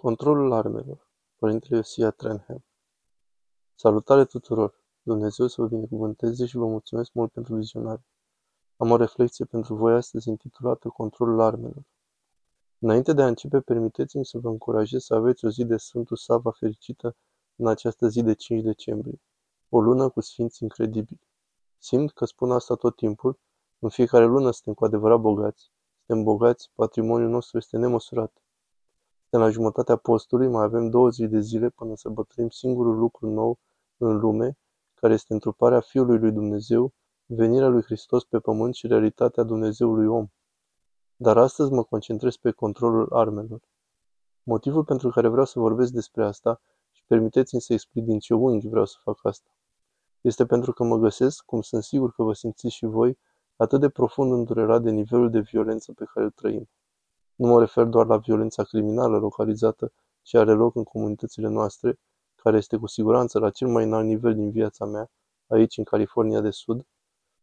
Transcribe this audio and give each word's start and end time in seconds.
Controlul 0.00 0.52
armelor. 0.52 1.10
Părintele 1.36 1.76
Iosia 1.76 2.10
Trenham. 2.10 2.64
Salutare 3.74 4.24
tuturor! 4.24 4.84
Dumnezeu 5.02 5.46
să 5.46 5.60
vă 5.60 5.66
binecuvânteze 5.66 6.46
și 6.46 6.56
vă 6.56 6.66
mulțumesc 6.66 7.12
mult 7.12 7.32
pentru 7.32 7.54
vizionare. 7.54 8.04
Am 8.76 8.90
o 8.90 8.96
reflexie 8.96 9.44
pentru 9.44 9.74
voi 9.74 9.94
astăzi 9.94 10.28
intitulată 10.28 10.88
Controlul 10.88 11.40
armelor. 11.40 11.82
Înainte 12.78 13.12
de 13.12 13.22
a 13.22 13.26
începe, 13.26 13.60
permiteți-mi 13.60 14.24
să 14.24 14.38
vă 14.38 14.48
încurajez 14.48 15.02
să 15.02 15.14
aveți 15.14 15.44
o 15.44 15.48
zi 15.50 15.64
de 15.64 15.76
Sfântul 15.76 16.16
Sava 16.16 16.50
fericită 16.50 17.16
în 17.56 17.66
această 17.66 18.08
zi 18.08 18.22
de 18.22 18.34
5 18.34 18.62
decembrie. 18.62 19.20
O 19.68 19.80
lună 19.80 20.08
cu 20.08 20.20
sfinți 20.20 20.62
incredibili. 20.62 21.20
Simt 21.78 22.12
că 22.12 22.24
spun 22.24 22.50
asta 22.50 22.74
tot 22.74 22.96
timpul. 22.96 23.38
În 23.78 23.88
fiecare 23.88 24.24
lună 24.24 24.50
suntem 24.50 24.74
cu 24.74 24.84
adevărat 24.84 25.20
bogați. 25.20 25.70
Suntem 26.06 26.24
bogați, 26.24 26.70
patrimoniul 26.74 27.30
nostru 27.30 27.56
este 27.56 27.76
nemăsurat. 27.76 28.42
De 29.30 29.36
la 29.38 29.50
jumătatea 29.50 29.96
postului 29.96 30.48
mai 30.48 30.62
avem 30.62 30.90
20 30.90 31.30
de 31.30 31.40
zile 31.40 31.68
până 31.68 31.96
să 31.96 32.08
bătrânim 32.08 32.50
singurul 32.50 32.96
lucru 32.98 33.30
nou 33.30 33.58
în 33.96 34.18
lume, 34.18 34.58
care 34.94 35.12
este 35.12 35.32
întruparea 35.32 35.80
Fiului 35.80 36.18
lui 36.18 36.32
Dumnezeu, 36.32 36.92
venirea 37.26 37.68
lui 37.68 37.82
Hristos 37.82 38.24
pe 38.24 38.38
pământ 38.38 38.74
și 38.74 38.86
realitatea 38.86 39.42
Dumnezeului 39.42 40.06
om. 40.06 40.26
Dar 41.16 41.38
astăzi 41.38 41.72
mă 41.72 41.82
concentrez 41.82 42.36
pe 42.36 42.50
controlul 42.50 43.12
armelor. 43.12 43.60
Motivul 44.42 44.84
pentru 44.84 45.08
care 45.08 45.28
vreau 45.28 45.44
să 45.44 45.58
vorbesc 45.58 45.92
despre 45.92 46.24
asta 46.24 46.60
și 46.90 47.04
permiteți-mi 47.06 47.60
să 47.60 47.72
explic 47.72 48.04
din 48.04 48.18
ce 48.18 48.34
unghi 48.34 48.68
vreau 48.68 48.84
să 48.84 48.96
fac 49.02 49.24
asta. 49.24 49.50
Este 50.20 50.46
pentru 50.46 50.72
că 50.72 50.84
mă 50.84 50.96
găsesc, 50.96 51.44
cum 51.44 51.60
sunt 51.60 51.82
sigur 51.82 52.12
că 52.12 52.22
vă 52.22 52.32
simțiți 52.32 52.74
și 52.74 52.86
voi, 52.86 53.18
atât 53.56 53.80
de 53.80 53.88
profund 53.88 54.32
îndurerat 54.32 54.82
de 54.82 54.90
nivelul 54.90 55.30
de 55.30 55.40
violență 55.40 55.92
pe 55.92 56.04
care 56.14 56.24
îl 56.24 56.32
trăim. 56.32 56.68
Nu 57.38 57.46
mă 57.46 57.58
refer 57.58 57.84
doar 57.84 58.06
la 58.06 58.16
violența 58.16 58.62
criminală 58.62 59.18
localizată 59.18 59.92
ce 60.22 60.38
are 60.38 60.52
loc 60.52 60.74
în 60.74 60.84
comunitățile 60.84 61.48
noastre, 61.48 61.98
care 62.34 62.56
este 62.56 62.76
cu 62.76 62.86
siguranță 62.86 63.38
la 63.38 63.50
cel 63.50 63.68
mai 63.68 63.84
înalt 63.84 64.06
nivel 64.06 64.34
din 64.34 64.50
viața 64.50 64.84
mea, 64.84 65.10
aici 65.46 65.76
în 65.76 65.84
California 65.84 66.40
de 66.40 66.50
Sud, 66.50 66.86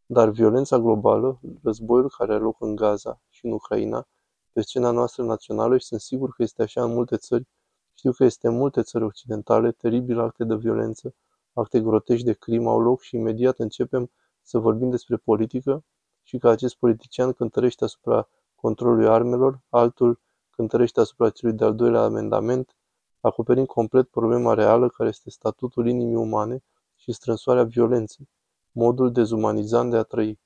dar 0.06 0.30
violența 0.30 0.80
globală, 0.80 1.40
războiul 1.64 2.14
care 2.18 2.34
are 2.34 2.42
loc 2.42 2.62
în 2.62 2.76
Gaza 2.76 3.22
și 3.30 3.46
în 3.46 3.52
Ucraina, 3.52 4.08
pe 4.52 4.62
scena 4.62 4.92
noastră 4.92 5.24
națională 5.24 5.78
și 5.78 5.86
sunt 5.86 6.02
sigur 6.02 6.30
că 6.30 6.44
este 6.44 6.62
așa 6.62 6.84
în 6.84 6.94
multe 6.94 7.18
țări, 7.18 7.48
știu 7.94 8.12
că 8.12 8.24
este 8.24 8.48
în 8.48 8.56
multe 8.56 8.82
țări 8.82 9.04
occidentale, 9.04 9.72
teribile 9.72 10.22
acte 10.22 10.44
de 10.44 10.56
violență, 10.56 11.16
acte 11.54 11.82
grotești 11.82 12.26
de 12.26 12.34
crimă 12.34 12.70
au 12.70 12.82
loc 12.82 13.02
și 13.02 13.16
imediat 13.16 13.60
începem 13.60 14.12
să 14.42 14.58
vorbim 14.58 14.90
despre 14.90 15.18
politică 15.18 15.84
și 16.24 16.38
că 16.38 16.50
acest 16.50 16.76
politician 16.76 17.34
cântărește 17.34 17.84
asupra 17.84 18.28
controlului 18.56 19.08
armelor, 19.08 19.60
altul 19.70 20.20
cântărește 20.50 21.00
asupra 21.00 21.30
celui 21.30 21.56
de-al 21.56 21.76
doilea 21.76 22.02
amendament, 22.02 22.76
acoperind 23.20 23.68
complet 23.68 24.08
problema 24.08 24.54
reală 24.54 24.90
care 24.90 25.10
este 25.10 25.30
statutul 25.30 25.88
inimii 25.88 26.16
umane 26.16 26.64
și 26.96 27.12
strânsoarea 27.12 27.64
violenței, 27.64 28.30
modul 28.72 29.12
dezumanizant 29.12 29.92
de 29.92 29.98
a 29.98 30.04
trăi, 30.04 30.40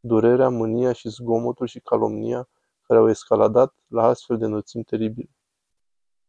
durerea, 0.00 0.48
mânia 0.48 0.92
și 0.92 1.08
zgomotul 1.08 1.66
și 1.66 1.80
calomnia 1.80 2.48
care 2.82 2.98
au 3.00 3.08
escaladat 3.08 3.74
la 3.86 4.02
astfel 4.02 4.38
de 4.38 4.44
înălțimi 4.44 4.84
teribile. 4.84 5.30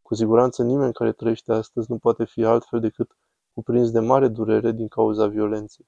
Cu 0.01 0.15
siguranță 0.15 0.63
nimeni 0.63 0.93
care 0.93 1.11
trăiește 1.11 1.53
astăzi 1.53 1.91
nu 1.91 1.97
poate 1.97 2.25
fi 2.25 2.43
altfel 2.43 2.79
decât 2.79 3.17
cuprins 3.53 3.91
de 3.91 3.99
mare 3.99 4.27
durere 4.27 4.71
din 4.71 4.87
cauza 4.87 5.27
violenței. 5.27 5.87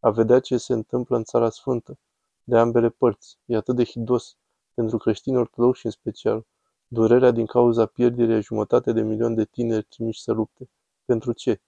A 0.00 0.10
vedea 0.10 0.40
ce 0.40 0.56
se 0.56 0.72
întâmplă 0.72 1.16
în 1.16 1.24
Țara 1.24 1.50
Sfântă, 1.50 1.98
de 2.44 2.58
ambele 2.58 2.88
părți, 2.88 3.38
e 3.44 3.56
atât 3.56 3.76
de 3.76 3.84
hidos, 3.84 4.36
pentru 4.74 4.96
creștini 4.96 5.36
ortodoxi 5.36 5.86
în 5.86 5.92
special, 5.92 6.46
durerea 6.86 7.30
din 7.30 7.46
cauza 7.46 7.86
pierderii 7.86 8.34
a 8.34 8.40
jumătate 8.40 8.92
de 8.92 9.02
milion 9.02 9.34
de 9.34 9.44
tineri 9.44 9.84
trimiși 9.84 10.22
să 10.22 10.32
lupte. 10.32 10.70
Pentru 11.04 11.32
ce? 11.32 11.60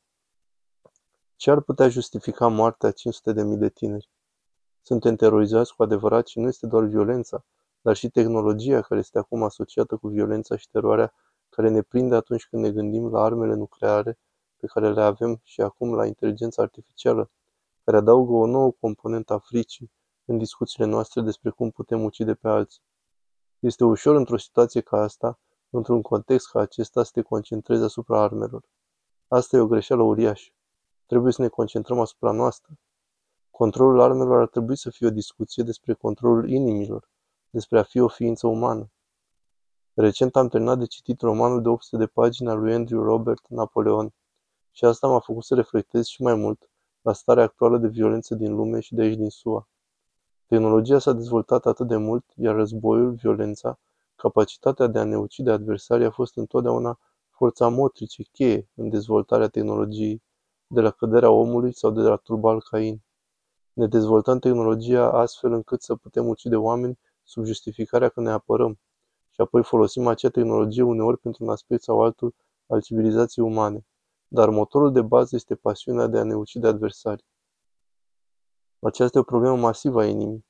Ce 1.37 1.51
ar 1.51 1.61
putea 1.61 1.89
justifica 1.89 2.49
moartea 2.49 2.89
a 2.89 2.93
500 2.93 3.33
de 3.33 3.43
mii 3.43 3.57
de 3.57 3.69
tineri? 3.69 4.11
Suntem 4.83 5.17
terorizați 5.17 5.75
cu 5.75 5.83
adevărat 5.83 6.27
și 6.27 6.39
nu 6.39 6.49
este 6.49 6.67
doar 6.67 6.85
violența, 6.85 7.45
dar 7.81 7.97
și 7.97 8.09
tehnologia 8.09 8.81
care 8.81 9.01
este 9.01 9.19
acum 9.19 9.43
asociată 9.43 9.97
cu 9.97 10.09
violența 10.09 10.57
și 10.57 10.69
teroarea 10.69 11.15
care 11.49 11.69
ne 11.69 11.83
prinde 11.83 12.15
atunci 12.15 12.47
când 12.47 12.63
ne 12.63 12.71
gândim 12.71 13.11
la 13.11 13.23
armele 13.23 13.55
nucleare 13.55 14.19
pe 14.57 14.67
care 14.67 14.93
le 14.93 15.03
avem 15.03 15.41
și 15.43 15.61
acum 15.61 15.95
la 15.95 16.07
inteligența 16.07 16.63
artificială, 16.63 17.31
care 17.85 17.97
adaugă 17.97 18.33
o 18.33 18.47
nouă 18.47 18.71
componentă 18.81 19.33
a 19.33 19.39
fricii 19.39 19.91
în 20.25 20.39
discuțiile 20.39 20.87
noastre 20.87 21.21
despre 21.21 21.51
cum 21.51 21.71
putem 21.71 22.05
ucide 22.05 22.35
pe 22.35 22.49
alții. 22.49 22.83
Este 23.65 23.85
ușor 23.85 24.17
într-o 24.17 24.37
situație 24.37 24.81
ca 24.81 24.97
asta, 24.97 25.39
într-un 25.71 26.03
context 26.03 26.51
ca 26.51 26.61
acesta, 26.61 27.03
să 27.03 27.11
te 27.13 27.23
concentrezi 27.23 27.83
asupra 27.83 28.23
armelor. 28.23 28.65
Asta 29.29 29.57
e 29.57 29.61
o 29.61 29.67
greșeală 29.67 30.03
uriașă. 30.03 30.51
Trebuie 31.07 31.33
să 31.33 31.43
ne 31.43 31.49
concentrăm 31.49 32.01
asupra 32.01 32.31
noastră. 32.31 32.79
Controlul 33.51 34.01
armelor 34.01 34.41
ar 34.41 34.49
trebui 34.49 34.77
să 34.77 34.91
fie 34.91 35.07
o 35.07 35.11
discuție 35.11 35.63
despre 35.63 35.95
controlul 35.95 36.51
inimilor, 36.51 37.09
despre 37.51 37.79
a 37.79 37.83
fi 37.83 38.01
o 38.01 38.09
ființă 38.09 38.47
umană. 38.47 38.91
Recent 39.95 40.37
am 40.37 40.49
terminat 40.49 40.79
de 40.79 40.87
citit 40.87 41.21
romanul 41.21 41.63
de 41.63 41.69
800 41.69 41.97
de 41.97 42.07
pagini 42.07 42.49
al 42.49 42.59
lui 42.59 42.75
Andrew 42.75 43.03
Robert, 43.03 43.49
Napoleon, 43.49 44.15
și 44.71 44.85
asta 44.85 45.07
m-a 45.07 45.21
făcut 45.21 45.45
să 45.45 45.55
reflectez 45.55 46.07
și 46.07 46.23
mai 46.23 46.35
mult 46.35 46.71
la 47.01 47.13
starea 47.13 47.45
actuală 47.45 47.79
de 47.79 47.89
violență 47.89 48.35
din 48.35 48.55
lume 48.55 48.81
și 48.81 48.95
de 48.95 49.03
aici 49.03 49.17
din 49.17 49.31
SUA. 49.31 49.69
Tehnologia 50.47 50.99
s-a 50.99 51.13
dezvoltat 51.13 51.67
atât 51.67 51.87
de 51.89 51.97
mult, 51.97 52.25
iar 52.37 52.55
războiul, 52.55 53.13
violența, 53.13 53.79
capacitatea 54.17 54.87
de 54.87 54.99
a 54.99 55.05
ne 55.05 55.17
ucide 55.17 55.51
adversarii 55.51 56.07
a 56.07 56.11
fost 56.11 56.37
întotdeauna 56.37 56.99
forța 57.31 57.69
motrice 57.69 58.23
cheie 58.23 58.69
în 58.75 58.89
dezvoltarea 58.89 59.49
tehnologiei, 59.49 60.23
de 60.67 60.81
la 60.81 60.91
căderea 60.91 61.31
omului 61.31 61.73
sau 61.75 61.91
de 61.91 62.01
la 62.01 62.17
Turbal 62.17 62.63
Cain. 62.71 63.03
Ne 63.73 63.87
dezvoltăm 63.87 64.39
tehnologia 64.39 65.11
astfel 65.11 65.53
încât 65.53 65.83
să 65.83 65.95
putem 65.95 66.29
ucide 66.29 66.57
oameni 66.57 66.99
sub 67.23 67.45
justificarea 67.45 68.09
că 68.09 68.21
ne 68.21 68.31
apărăm 68.31 68.79
și 69.31 69.41
apoi 69.41 69.63
folosim 69.63 70.07
acea 70.07 70.29
tehnologie 70.29 70.83
uneori 70.83 71.19
pentru 71.19 71.45
un 71.45 71.51
aspect 71.51 71.83
sau 71.83 72.03
altul 72.03 72.35
al 72.67 72.83
civilizației 72.83 73.47
umane. 73.47 73.87
Dar 74.29 74.49
motorul 74.49 74.93
de 74.93 75.03
bază 75.03 75.37
este 75.37 75.55
pasiunea 75.55 76.07
de 76.07 76.19
a 76.19 76.23
ne 76.23 76.35
ucide 76.35 76.67
adversarii. 76.67 77.25
Aceasta 78.87 79.19
e 79.19 79.21
o 79.21 79.25
problemă 79.25 79.57
masivă 79.57 80.01
a 80.01 80.07
inimii. 80.07 80.47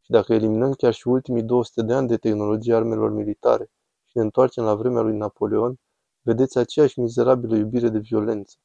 Și 0.00 0.10
dacă 0.10 0.34
eliminăm 0.34 0.72
chiar 0.72 0.92
și 0.92 1.08
ultimii 1.08 1.42
200 1.42 1.82
de 1.82 1.92
ani 1.92 2.08
de 2.08 2.16
tehnologie 2.16 2.74
armelor 2.74 3.10
militare 3.10 3.70
și 4.04 4.16
ne 4.16 4.22
întoarcem 4.22 4.64
la 4.64 4.74
vremea 4.74 5.02
lui 5.02 5.16
Napoleon, 5.16 5.76
vedeți 6.20 6.58
aceeași 6.58 7.00
mizerabilă 7.00 7.56
iubire 7.56 7.88
de 7.88 7.98
violență, 7.98 8.56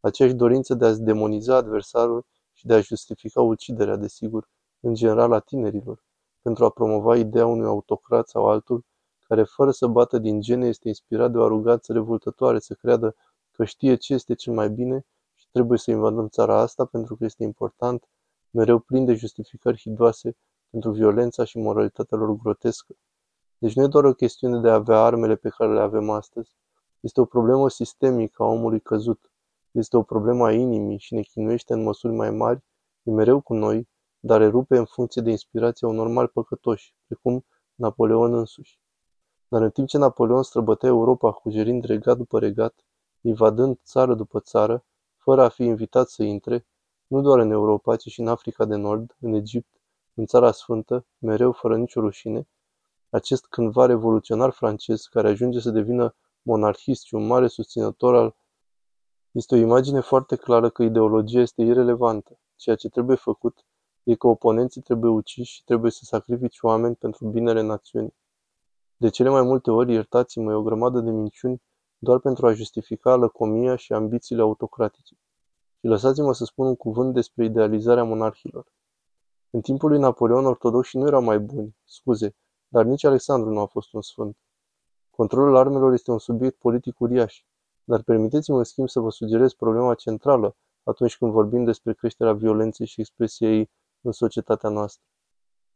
aceeași 0.00 0.34
dorință 0.34 0.74
de 0.74 0.86
a-ți 0.86 1.02
demoniza 1.02 1.56
adversarul 1.56 2.26
și 2.52 2.66
de 2.66 2.74
a 2.74 2.80
justifica 2.80 3.40
uciderea, 3.40 3.96
desigur, 3.96 4.48
în 4.80 4.94
general 4.94 5.32
a 5.32 5.38
tinerilor, 5.38 6.04
pentru 6.42 6.64
a 6.64 6.70
promova 6.70 7.16
ideea 7.16 7.46
unui 7.46 7.66
autocrat 7.66 8.28
sau 8.28 8.48
altul 8.48 8.84
care, 9.26 9.42
fără 9.42 9.70
să 9.70 9.86
bată 9.86 10.18
din 10.18 10.40
gene, 10.40 10.66
este 10.66 10.88
inspirat 10.88 11.32
de 11.32 11.38
o 11.38 11.44
arugață 11.44 11.92
revoltătoare 11.92 12.58
să 12.58 12.74
creadă 12.74 13.16
că 13.50 13.64
știe 13.64 13.94
ce 13.94 14.14
este 14.14 14.34
cel 14.34 14.52
mai 14.52 14.70
bine 14.70 15.06
și 15.34 15.46
trebuie 15.52 15.78
să 15.78 15.90
invadăm 15.90 16.28
țara 16.28 16.60
asta 16.60 16.84
pentru 16.84 17.16
că 17.16 17.24
este 17.24 17.42
important 17.44 18.04
mereu 18.50 18.78
plin 18.78 19.04
de 19.04 19.14
justificări 19.14 19.80
hidoase 19.80 20.36
pentru 20.70 20.90
violența 20.90 21.44
și 21.44 21.58
moralitatea 21.58 22.18
lor 22.18 22.36
grotescă. 22.36 22.94
Deci 23.58 23.74
nu 23.74 23.82
e 23.82 23.86
doar 23.86 24.04
o 24.04 24.12
chestiune 24.12 24.60
de 24.60 24.68
a 24.70 24.74
avea 24.74 25.00
armele 25.00 25.36
pe 25.36 25.48
care 25.48 25.72
le 25.72 25.80
avem 25.80 26.10
astăzi. 26.10 26.56
Este 27.00 27.20
o 27.20 27.24
problemă 27.24 27.68
sistemică 27.68 28.42
a 28.42 28.46
omului 28.46 28.80
căzut. 28.80 29.32
Este 29.70 29.96
o 29.96 30.02
problemă 30.02 30.46
a 30.46 30.52
inimii 30.52 30.98
și 30.98 31.14
ne 31.14 31.22
chinuiește 31.22 31.72
în 31.72 31.82
măsuri 31.82 32.12
mai 32.12 32.30
mari, 32.30 32.64
e 33.02 33.10
mereu 33.10 33.40
cu 33.40 33.54
noi, 33.54 33.88
dar 34.20 34.40
erupe 34.40 34.76
în 34.76 34.84
funcție 34.84 35.22
de 35.22 35.30
inspirația 35.30 35.88
unor 35.88 36.08
mari 36.08 36.28
păcătoși, 36.28 36.94
precum 37.06 37.44
Napoleon 37.74 38.34
însuși. 38.34 38.80
Dar 39.48 39.62
în 39.62 39.70
timp 39.70 39.88
ce 39.88 39.98
Napoleon 39.98 40.42
străbătea 40.42 40.88
Europa 40.88 41.32
cugerind 41.32 41.84
regat 41.84 42.16
după 42.16 42.38
regat, 42.38 42.74
invadând 43.20 43.78
țară 43.84 44.14
după 44.14 44.40
țară, 44.40 44.84
fără 45.16 45.42
a 45.42 45.48
fi 45.48 45.62
invitat 45.62 46.08
să 46.08 46.22
intre, 46.22 46.66
nu 47.10 47.20
doar 47.20 47.38
în 47.38 47.50
Europa, 47.50 47.96
ci 47.96 48.08
și 48.08 48.20
în 48.20 48.28
Africa 48.28 48.64
de 48.64 48.76
Nord, 48.76 49.16
în 49.20 49.32
Egipt, 49.32 49.80
în 50.14 50.26
Țara 50.26 50.52
Sfântă, 50.52 51.06
mereu 51.18 51.52
fără 51.52 51.76
nicio 51.76 52.00
rușine, 52.00 52.48
acest 53.08 53.46
cândva 53.46 53.86
revoluționar 53.86 54.50
francez, 54.50 55.02
care 55.02 55.28
ajunge 55.28 55.60
să 55.60 55.70
devină 55.70 56.14
monarhist 56.42 57.04
și 57.04 57.14
un 57.14 57.26
mare 57.26 57.46
susținător 57.46 58.14
al 58.14 58.36
este 59.30 59.54
o 59.54 59.58
imagine 59.58 60.00
foarte 60.00 60.36
clară 60.36 60.70
că 60.70 60.82
ideologia 60.82 61.40
este 61.40 61.62
irelevantă. 61.62 62.38
Ceea 62.56 62.76
ce 62.76 62.88
trebuie 62.88 63.16
făcut 63.16 63.64
e 64.02 64.14
că 64.14 64.26
oponenții 64.26 64.80
trebuie 64.80 65.10
uciși 65.10 65.52
și 65.52 65.64
trebuie 65.64 65.90
să 65.90 66.04
sacrifici 66.04 66.60
oameni 66.60 66.94
pentru 66.94 67.28
binele 67.28 67.60
națiunii. 67.60 68.14
De 68.96 69.08
cele 69.08 69.28
mai 69.28 69.42
multe 69.42 69.70
ori, 69.70 69.92
iertați-mă, 69.92 70.52
e 70.52 70.54
o 70.54 70.62
grămadă 70.62 71.00
de 71.00 71.10
minciuni 71.10 71.62
doar 71.98 72.18
pentru 72.18 72.46
a 72.46 72.52
justifica 72.52 73.14
lăcomia 73.14 73.76
și 73.76 73.92
ambițiile 73.92 74.40
autocratice. 74.40 75.19
Și 75.80 75.86
lăsați-mă 75.86 76.34
să 76.34 76.44
spun 76.44 76.66
un 76.66 76.76
cuvânt 76.76 77.14
despre 77.14 77.44
idealizarea 77.44 78.04
monarhilor. 78.04 78.72
În 79.50 79.60
timpul 79.60 79.88
lui 79.88 79.98
Napoleon, 79.98 80.46
ortodoxii 80.46 80.98
nu 80.98 81.06
erau 81.06 81.22
mai 81.22 81.38
buni, 81.38 81.76
scuze, 81.84 82.36
dar 82.68 82.84
nici 82.84 83.04
Alexandru 83.04 83.50
nu 83.50 83.60
a 83.60 83.66
fost 83.66 83.92
un 83.92 84.02
sfânt. 84.02 84.36
Controlul 85.10 85.56
armelor 85.56 85.92
este 85.92 86.10
un 86.10 86.18
subiect 86.18 86.58
politic 86.58 87.00
uriaș, 87.00 87.44
dar 87.84 88.02
permiteți-mi 88.02 88.56
în 88.56 88.64
schimb 88.64 88.88
să 88.88 89.00
vă 89.00 89.10
sugerez 89.10 89.52
problema 89.52 89.94
centrală 89.94 90.56
atunci 90.82 91.16
când 91.16 91.32
vorbim 91.32 91.64
despre 91.64 91.92
creșterea 91.92 92.32
violenței 92.32 92.86
și 92.86 93.00
expresiei 93.00 93.56
ei 93.56 93.70
în 94.00 94.12
societatea 94.12 94.68
noastră. 94.68 95.04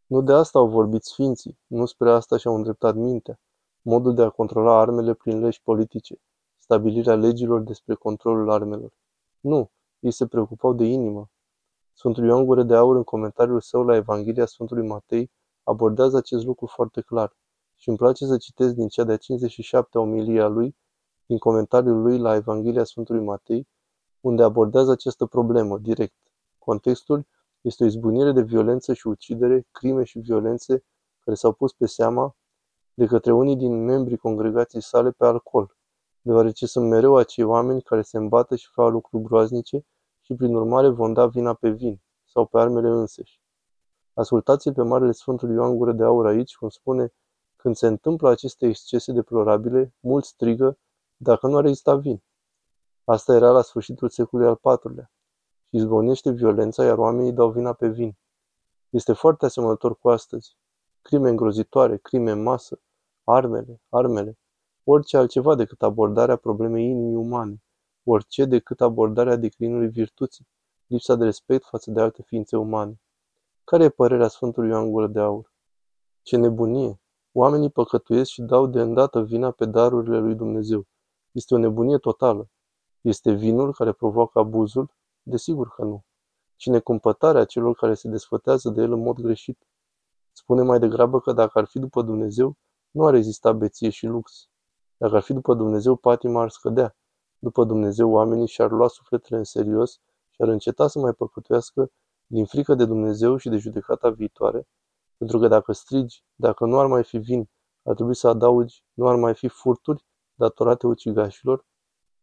Nu 0.06 0.22
de 0.22 0.32
asta 0.32 0.58
au 0.58 0.68
vorbit 0.68 1.02
sfinții, 1.02 1.58
nu 1.66 1.86
spre 1.86 2.10
asta 2.10 2.36
și-au 2.36 2.54
îndreptat 2.54 2.94
mintea, 2.94 3.40
modul 3.82 4.14
de 4.14 4.22
a 4.22 4.30
controla 4.30 4.80
armele 4.80 5.14
prin 5.14 5.40
legi 5.40 5.62
politice, 5.62 6.20
stabilirea 6.58 7.14
legilor 7.14 7.60
despre 7.60 7.94
controlul 7.94 8.50
armelor. 8.50 8.92
Nu, 9.40 9.70
ei 10.04 10.10
se 10.10 10.26
preocupau 10.26 10.72
de 10.72 10.84
inimă. 10.84 11.30
Sfântul 11.92 12.24
Ioan 12.24 12.44
Gură 12.44 12.62
de 12.62 12.74
Aur, 12.74 12.96
în 12.96 13.02
comentariul 13.02 13.60
său 13.60 13.84
la 13.84 13.96
Evanghelia 13.96 14.46
Sfântului 14.46 14.86
Matei, 14.86 15.30
abordează 15.62 16.16
acest 16.16 16.44
lucru 16.44 16.66
foarte 16.66 17.00
clar 17.00 17.36
și 17.74 17.88
îmi 17.88 17.98
place 17.98 18.26
să 18.26 18.36
citesc 18.36 18.74
din 18.74 18.88
cea 18.88 19.04
de-a 19.04 19.16
57-a 19.16 19.98
omilie 19.98 20.40
a 20.40 20.46
lui, 20.46 20.76
din 21.26 21.38
comentariul 21.38 22.02
lui 22.02 22.18
la 22.18 22.34
Evanghelia 22.34 22.84
Sfântului 22.84 23.24
Matei, 23.24 23.68
unde 24.20 24.42
abordează 24.42 24.90
această 24.90 25.26
problemă 25.26 25.78
direct. 25.78 26.16
Contextul 26.58 27.26
este 27.60 27.82
o 27.82 27.86
izbunire 27.86 28.32
de 28.32 28.42
violență 28.42 28.92
și 28.92 29.06
ucidere, 29.06 29.66
crime 29.70 30.04
și 30.04 30.18
violențe 30.18 30.84
care 31.18 31.36
s-au 31.36 31.52
pus 31.52 31.72
pe 31.72 31.86
seama 31.86 32.36
de 32.94 33.06
către 33.06 33.32
unii 33.32 33.56
din 33.56 33.84
membrii 33.84 34.16
congregației 34.16 34.82
sale 34.82 35.10
pe 35.10 35.24
alcool, 35.24 35.76
deoarece 36.20 36.66
sunt 36.66 36.88
mereu 36.88 37.16
acei 37.16 37.44
oameni 37.44 37.82
care 37.82 38.02
se 38.02 38.16
îmbată 38.16 38.56
și 38.56 38.68
fac 38.70 38.90
lucruri 38.90 39.22
groaznice 39.22 39.86
și 40.24 40.34
prin 40.34 40.54
urmare 40.54 40.88
vom 40.88 41.12
da 41.12 41.26
vina 41.26 41.54
pe 41.54 41.68
vin 41.70 42.00
sau 42.24 42.46
pe 42.46 42.58
armele 42.58 42.88
înseși. 42.88 43.40
Ascultați-l 44.14 44.72
pe 44.72 44.82
Marele 44.82 45.12
Sfântul 45.12 45.50
Ioan 45.50 45.76
Gură 45.76 45.92
de 45.92 46.04
Aur 46.04 46.26
aici, 46.26 46.56
cum 46.56 46.68
spune, 46.68 47.12
când 47.56 47.76
se 47.76 47.86
întâmplă 47.86 48.28
aceste 48.28 48.66
excese 48.66 49.12
deplorabile, 49.12 49.94
mulți 50.00 50.28
strigă, 50.28 50.78
dacă 51.16 51.46
nu 51.46 51.56
ar 51.56 51.64
exista 51.64 51.96
vin. 51.96 52.22
Asta 53.04 53.34
era 53.34 53.50
la 53.50 53.62
sfârșitul 53.62 54.08
secolului 54.08 54.58
al 54.62 54.78
IV-lea. 54.82 55.10
Și 55.68 55.76
izbonește 55.76 56.30
violența, 56.30 56.84
iar 56.84 56.98
oamenii 56.98 57.32
dau 57.32 57.50
vina 57.50 57.72
pe 57.72 57.88
vin. 57.88 58.16
Este 58.90 59.12
foarte 59.12 59.44
asemănător 59.44 59.98
cu 59.98 60.10
astăzi. 60.10 60.56
Crime 61.02 61.28
îngrozitoare, 61.28 61.96
crime 61.96 62.30
în 62.30 62.42
masă, 62.42 62.80
armele, 63.24 63.80
armele, 63.88 64.38
orice 64.84 65.16
altceva 65.16 65.54
decât 65.54 65.82
abordarea 65.82 66.36
problemei 66.36 66.84
inimii 66.84 67.16
umane, 67.16 67.62
orice 68.04 68.44
decât 68.44 68.80
abordarea 68.80 69.36
declinului 69.36 69.88
virtuții, 69.88 70.46
lipsa 70.86 71.14
de 71.14 71.24
respect 71.24 71.64
față 71.64 71.90
de 71.90 72.00
alte 72.00 72.22
ființe 72.22 72.56
umane. 72.56 73.00
Care 73.64 73.84
e 73.84 73.88
părerea 73.88 74.28
Sfântului 74.28 74.68
Ioan 74.68 74.90
Gură 74.90 75.06
de 75.06 75.20
Aur? 75.20 75.52
Ce 76.22 76.36
nebunie! 76.36 77.00
Oamenii 77.32 77.70
păcătuiesc 77.70 78.30
și 78.30 78.42
dau 78.42 78.66
de 78.66 78.80
îndată 78.80 79.22
vina 79.22 79.50
pe 79.50 79.64
darurile 79.64 80.18
lui 80.18 80.34
Dumnezeu. 80.34 80.86
Este 81.32 81.54
o 81.54 81.58
nebunie 81.58 81.98
totală. 81.98 82.50
Este 83.00 83.32
vinul 83.32 83.72
care 83.72 83.92
provoacă 83.92 84.38
abuzul? 84.38 84.90
Desigur 85.22 85.68
că 85.68 85.84
nu. 85.84 86.04
Ci 86.56 86.66
necumpătarea 86.66 87.44
celor 87.44 87.74
care 87.74 87.94
se 87.94 88.08
desfătează 88.08 88.70
de 88.70 88.82
el 88.82 88.92
în 88.92 89.00
mod 89.00 89.20
greșit. 89.20 89.66
Spune 90.32 90.62
mai 90.62 90.78
degrabă 90.78 91.20
că 91.20 91.32
dacă 91.32 91.58
ar 91.58 91.64
fi 91.64 91.78
după 91.78 92.02
Dumnezeu, 92.02 92.56
nu 92.90 93.06
ar 93.06 93.14
exista 93.14 93.52
beție 93.52 93.90
și 93.90 94.06
lux. 94.06 94.48
Dacă 94.96 95.16
ar 95.16 95.22
fi 95.22 95.32
după 95.32 95.54
Dumnezeu, 95.54 95.96
patima 95.96 96.42
ar 96.42 96.50
scădea. 96.50 96.96
După 97.44 97.64
Dumnezeu, 97.64 98.10
oamenii 98.10 98.46
și-ar 98.46 98.70
lua 98.70 98.88
sufletele 98.88 99.38
în 99.38 99.44
serios 99.44 99.92
și 100.30 100.42
ar 100.42 100.48
înceta 100.48 100.86
să 100.86 100.98
mai 100.98 101.12
păcătuiască 101.12 101.90
din 102.26 102.44
frică 102.44 102.74
de 102.74 102.84
Dumnezeu 102.84 103.36
și 103.36 103.48
de 103.48 103.56
judecata 103.56 104.10
viitoare, 104.10 104.68
pentru 105.16 105.38
că 105.38 105.48
dacă 105.48 105.72
strigi, 105.72 106.24
dacă 106.34 106.64
nu 106.64 106.78
ar 106.78 106.86
mai 106.86 107.04
fi 107.04 107.18
vin, 107.18 107.48
ar 107.82 107.94
trebui 107.94 108.14
să 108.14 108.28
adaugi, 108.28 108.84
nu 108.92 109.08
ar 109.08 109.16
mai 109.16 109.34
fi 109.34 109.48
furturi 109.48 110.06
datorate 110.34 110.86
ucigașilor? 110.86 111.66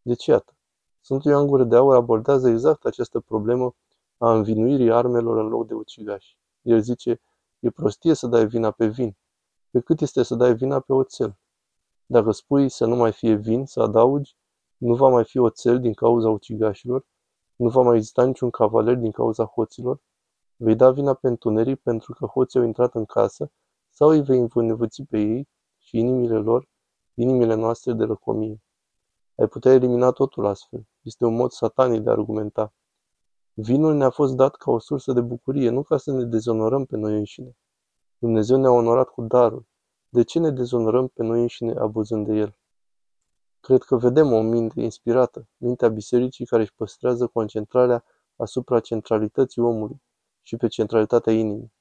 Deci 0.02 0.26
iată, 0.26 0.56
Sfântul 1.02 1.32
Ioan 1.32 1.48
Gură 1.48 1.64
de 1.64 1.76
Aur 1.76 1.96
abordează 1.96 2.50
exact 2.50 2.86
această 2.86 3.20
problemă 3.20 3.76
a 4.18 4.34
învinuirii 4.34 4.92
armelor 4.92 5.38
în 5.38 5.48
loc 5.48 5.68
de 5.68 5.74
ucigași. 5.74 6.38
El 6.62 6.80
zice, 6.80 7.22
e 7.60 7.70
prostie 7.70 8.14
să 8.14 8.28
dai 8.28 8.48
vina 8.48 8.72
pe 8.72 8.88
vin, 8.88 9.18
pe 9.72 9.80
cât 9.80 10.02
este 10.02 10.24
să 10.24 10.36
dai 10.36 10.56
vina 10.56 10.80
pe 10.80 10.94
oțel. 10.94 11.38
Dacă 12.06 12.32
spui 12.32 12.70
să 12.70 12.86
nu 12.86 12.96
mai 12.96 13.12
fie 13.12 13.34
vin, 13.34 13.66
să 13.66 13.82
adaugi, 13.82 14.36
nu 14.82 14.96
va 14.96 15.08
mai 15.10 15.26
fi 15.26 15.38
oțel 15.38 15.80
din 15.80 15.94
cauza 15.94 16.30
ucigașilor, 16.30 17.06
nu 17.56 17.70
va 17.70 17.82
mai 17.82 17.96
exista 17.96 18.26
niciun 18.26 18.50
cavaler 18.50 18.96
din 18.96 19.12
cauza 19.12 19.46
hoților, 19.46 20.02
vei 20.56 20.76
da 20.76 20.92
vina 20.92 21.14
pe 21.14 21.28
întuneric 21.28 21.82
pentru 21.82 22.14
că 22.14 22.26
hoții 22.26 22.60
au 22.60 22.66
intrat 22.66 22.96
în 22.96 23.06
casă 23.06 23.52
sau 23.90 24.10
îi 24.10 24.22
vei 24.22 24.40
învânevăți 24.40 25.04
pe 25.04 25.20
ei 25.20 25.48
și 25.78 25.98
inimile 25.98 26.38
lor, 26.38 26.70
inimile 27.14 27.54
noastre 27.54 27.94
de 27.94 28.04
lăcomie. 28.04 28.62
Ai 29.36 29.48
putea 29.48 29.74
elimina 29.74 30.12
totul 30.12 30.46
astfel. 30.46 30.88
Este 31.02 31.26
un 31.26 31.36
mod 31.36 31.52
satanic 31.52 32.02
de 32.02 32.10
a 32.10 32.12
argumenta. 32.12 32.74
Vinul 33.54 33.94
ne-a 33.94 34.10
fost 34.10 34.36
dat 34.36 34.56
ca 34.56 34.72
o 34.72 34.80
sursă 34.80 35.14
de 35.14 35.22
bucurie, 35.22 35.70
nu 35.70 35.84
ca 35.84 35.98
să 35.98 36.12
ne 36.12 36.24
dezonorăm 36.24 36.86
pe 36.86 36.98
noi 36.98 37.18
înșine. 37.18 37.58
Dumnezeu 38.18 38.58
ne-a 38.58 38.72
onorat 38.72 39.10
cu 39.10 39.22
darul. 39.22 39.66
De 40.10 40.24
ce 40.24 40.40
ne 40.40 40.52
dezonorăm 40.52 41.08
pe 41.08 41.24
noi 41.24 41.42
înșine 41.42 41.74
abuzând 41.74 42.28
de 42.28 42.34
el? 42.34 42.56
Cred 43.62 43.82
că 43.82 43.96
vedem 43.96 44.32
o 44.32 44.42
minte 44.42 44.82
inspirată, 44.82 45.48
mintea 45.58 45.90
bisericii 45.90 46.46
care 46.46 46.62
își 46.62 46.74
păstrează 46.74 47.28
concentrarea 47.28 48.04
asupra 48.36 48.80
centralității 48.80 49.62
omului 49.62 50.02
și 50.42 50.58
pe 50.58 50.68
centralitatea 50.68 51.34
inimii. 51.34 51.74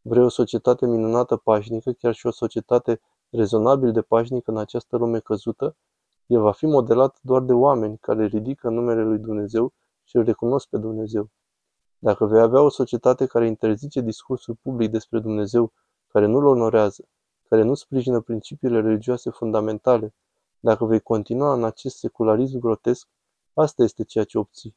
Vrei 0.00 0.24
o 0.24 0.28
societate 0.28 0.86
minunată 0.86 1.36
pașnică, 1.36 1.92
chiar 1.92 2.14
și 2.14 2.26
o 2.26 2.30
societate 2.30 3.00
rezonabil 3.30 3.92
de 3.92 4.02
pașnică 4.02 4.50
în 4.50 4.56
această 4.56 4.96
lume 4.96 5.18
căzută? 5.18 5.76
El 6.26 6.40
va 6.40 6.52
fi 6.52 6.66
modelat 6.66 7.18
doar 7.20 7.42
de 7.42 7.52
oameni 7.52 7.98
care 7.98 8.26
ridică 8.26 8.68
numele 8.68 9.02
lui 9.02 9.18
Dumnezeu 9.18 9.72
și 10.04 10.16
îl 10.16 10.24
recunosc 10.24 10.68
pe 10.68 10.78
Dumnezeu. 10.78 11.30
Dacă 11.98 12.26
vei 12.26 12.40
avea 12.40 12.60
o 12.60 12.68
societate 12.68 13.26
care 13.26 13.46
interzice 13.46 14.00
discursul 14.00 14.56
public 14.62 14.90
despre 14.90 15.18
Dumnezeu, 15.18 15.72
care 16.08 16.26
nu-L 16.26 16.46
onorează, 16.46 17.04
care 17.48 17.62
nu 17.62 17.74
sprijină 17.74 18.20
principiile 18.20 18.80
religioase 18.80 19.30
fundamentale, 19.30 20.14
dacă 20.64 20.84
vei 20.84 21.00
continua 21.00 21.52
în 21.52 21.64
acest 21.64 21.96
secularism 21.96 22.58
grotesc, 22.58 23.08
asta 23.54 23.82
este 23.82 24.04
ceea 24.04 24.24
ce 24.24 24.38
obții. 24.38 24.76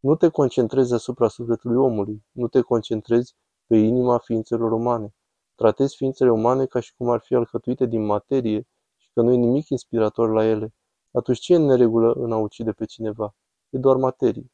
Nu 0.00 0.16
te 0.16 0.28
concentrezi 0.28 0.94
asupra 0.94 1.28
sufletului 1.28 1.76
omului, 1.76 2.24
nu 2.32 2.48
te 2.48 2.60
concentrezi 2.60 3.34
pe 3.66 3.76
inima 3.76 4.18
ființelor 4.18 4.72
umane. 4.72 5.14
Tratezi 5.54 5.96
ființele 5.96 6.30
umane 6.30 6.66
ca 6.66 6.80
și 6.80 6.94
cum 6.96 7.08
ar 7.08 7.20
fi 7.20 7.34
alcătuite 7.34 7.86
din 7.86 8.04
materie 8.04 8.68
și 8.96 9.10
că 9.12 9.22
nu 9.22 9.32
e 9.32 9.36
nimic 9.36 9.68
inspirator 9.68 10.32
la 10.32 10.44
ele. 10.44 10.74
Atunci 11.12 11.38
ce 11.38 11.52
e 11.52 11.56
în 11.56 11.64
neregulă 11.64 12.12
în 12.12 12.32
a 12.32 12.36
ucide 12.36 12.72
pe 12.72 12.84
cineva? 12.84 13.34
E 13.70 13.78
doar 13.78 13.96
materie. 13.96 14.52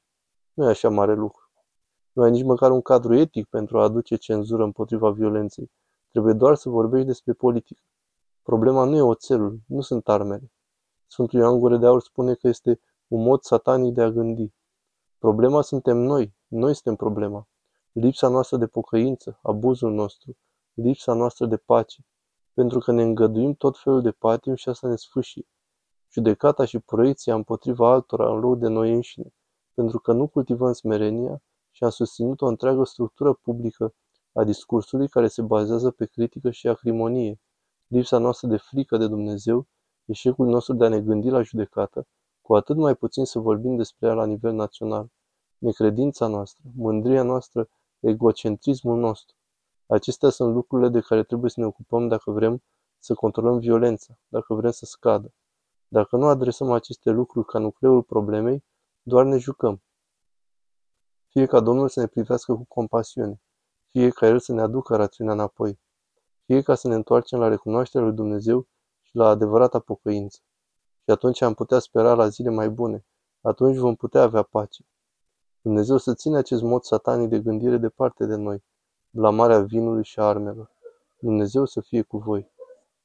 Nu 0.53 0.65
e 0.65 0.69
așa 0.69 0.89
mare 0.89 1.15
lucru. 1.15 1.51
Nu 2.13 2.23
ai 2.23 2.31
nici 2.31 2.45
măcar 2.45 2.71
un 2.71 2.81
cadru 2.81 3.15
etic 3.15 3.47
pentru 3.47 3.79
a 3.79 3.83
aduce 3.83 4.17
cenzură 4.17 4.65
împotriva 4.65 5.11
violenței. 5.11 5.71
Trebuie 6.11 6.33
doar 6.35 6.55
să 6.55 6.69
vorbești 6.69 7.07
despre 7.07 7.33
politică. 7.33 7.81
Problema 8.43 8.85
nu 8.85 8.97
e 8.97 9.01
oțelul, 9.01 9.61
nu 9.67 9.81
sunt 9.81 10.09
armele. 10.09 10.53
Sfântul 11.07 11.39
Ioan 11.39 11.59
Gure 11.59 11.77
de 11.77 11.87
Aur 11.87 12.01
spune 12.01 12.35
că 12.35 12.49
este 12.49 12.81
un 13.09 13.23
mod 13.23 13.43
satanic 13.43 13.95
de 13.95 14.03
a 14.03 14.11
gândi. 14.11 14.53
Problema 15.19 15.63
suntem 15.63 15.97
noi, 15.97 16.35
noi 16.47 16.75
suntem 16.75 16.97
problema. 16.97 17.49
Lipsa 17.93 18.29
noastră 18.29 18.57
de 18.57 18.67
pocăință, 18.67 19.39
abuzul 19.43 19.93
nostru, 19.93 20.37
lipsa 20.73 21.13
noastră 21.13 21.47
de 21.47 21.57
pace, 21.57 22.07
pentru 22.55 22.79
că 22.79 22.93
ne 22.93 23.03
îngăduim 23.03 23.55
tot 23.55 23.79
felul 23.79 24.03
de 24.03 24.11
patim 24.11 24.55
și 24.55 24.69
asta 24.69 24.89
ne 24.89 24.97
sfâșie. 24.97 25.49
Judecata 26.13 26.65
și 26.65 26.79
proiecția 26.79 27.35
împotriva 27.35 27.91
altora 27.91 28.33
în 28.33 28.39
loc 28.39 28.59
de 28.59 28.69
noi 28.69 28.95
înșine, 28.95 29.35
pentru 29.75 29.99
că 29.99 30.13
nu 30.13 30.29
cultivăm 30.29 30.73
smerenia 30.73 31.43
și 31.71 31.85
am 31.85 31.91
susținut 31.91 32.41
o 32.41 32.47
întreagă 32.47 32.85
structură 32.85 33.33
publică 33.33 33.95
a 34.33 34.45
discursului 34.45 35.09
care 35.09 35.29
se 35.29 35.43
bazează 35.43 35.91
pe 35.91 36.07
critică 36.07 36.51
și 36.51 36.69
acrimonie, 36.69 37.41
lipsa 37.91 38.19
noastră 38.19 38.49
de 38.49 38.57
frică 38.57 38.97
de 38.97 39.07
Dumnezeu, 39.07 39.67
eșecul 40.05 40.47
nostru 40.47 40.75
de 40.75 40.85
a 40.85 40.89
ne 40.89 41.01
gândi 41.01 41.29
la 41.29 41.43
judecată, 41.43 42.07
cu 42.41 42.55
atât 42.57 42.77
mai 42.77 42.95
puțin 42.95 43.25
să 43.25 43.39
vorbim 43.39 43.77
despre 43.77 44.09
ea 44.09 44.15
la 44.15 44.27
nivel 44.27 44.53
național, 44.53 45.09
necredința 45.59 46.27
noastră, 46.27 46.65
mândria 46.77 47.23
noastră, 47.23 47.69
egocentrismul 48.01 48.99
nostru. 48.99 49.37
Acestea 49.87 50.29
sunt 50.29 50.55
lucrurile 50.55 50.89
de 50.89 51.01
care 51.01 51.23
trebuie 51.23 51.51
să 51.51 51.61
ne 51.61 51.67
ocupăm 51.67 52.09
dacă 52.09 52.31
vrem 52.31 52.63
să 52.99 53.15
controlăm 53.15 53.59
violența, 53.59 54.19
dacă 54.29 54.55
vrem 54.55 54.71
să 54.71 54.85
scadă. 54.85 55.33
Dacă 55.89 56.17
nu 56.17 56.27
adresăm 56.27 56.71
aceste 56.71 57.11
lucruri 57.11 57.47
ca 57.47 57.59
nucleul 57.59 58.03
problemei, 58.03 58.65
doar 59.03 59.25
ne 59.25 59.37
jucăm. 59.37 59.83
Fie 61.29 61.47
ca 61.47 61.61
Domnul 61.61 61.89
să 61.89 62.01
ne 62.01 62.07
privească 62.07 62.55
cu 62.55 62.65
compasiune, 62.69 63.41
fie 63.89 64.09
ca 64.09 64.27
El 64.27 64.39
să 64.41 64.53
ne 64.53 64.61
aducă 64.61 64.97
rațiunea 64.97 65.33
înapoi 65.33 65.81
fie 66.51 66.63
ca 66.63 66.75
să 66.75 66.89
ne 66.89 66.95
întoarcem 66.95 67.39
la 67.39 67.49
recunoașterea 67.49 68.07
lui 68.07 68.17
Dumnezeu 68.17 68.67
și 69.03 69.17
la 69.17 69.29
adevărata 69.29 69.79
pocăință. 69.79 70.41
Și 71.05 71.11
atunci 71.11 71.41
am 71.41 71.55
putea 71.55 71.79
spera 71.79 72.15
la 72.15 72.29
zile 72.29 72.51
mai 72.51 72.69
bune, 72.69 73.07
atunci 73.41 73.77
vom 73.77 73.95
putea 73.95 74.23
avea 74.23 74.43
pace. 74.43 74.85
Dumnezeu 75.61 75.97
să 75.97 76.15
ține 76.15 76.37
acest 76.37 76.63
mod 76.63 76.83
satanic 76.83 77.29
de 77.29 77.41
gândire 77.41 77.77
departe 77.77 78.27
de 78.27 78.35
noi, 78.35 78.65
blamarea 79.11 79.61
vinului 79.61 80.05
și 80.05 80.21
armelor. 80.21 80.71
Dumnezeu 81.19 81.65
să 81.65 81.81
fie 81.81 82.03
cu 82.03 82.19
voi. 82.19 82.50